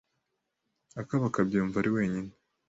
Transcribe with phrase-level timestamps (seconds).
[1.01, 2.31] Akabakabye yumva ari wenyine